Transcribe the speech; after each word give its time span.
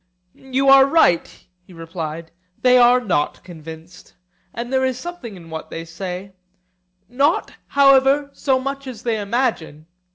You 0.33 0.67
are 0.69 0.87
right, 0.87 1.29
he 1.61 1.73
replied; 1.73 2.31
they 2.59 2.79
are 2.79 2.99
not 2.99 3.43
convinced: 3.43 4.15
and 4.51 4.73
there 4.73 4.83
is 4.83 4.97
something 4.97 5.35
in 5.35 5.51
what 5.51 5.69
they 5.69 5.85
say; 5.85 6.33
not, 7.07 7.51
however, 7.67 8.31
so 8.33 8.57
much 8.57 8.87
as 8.87 9.03
they 9.03 9.21
imagine. 9.21 9.85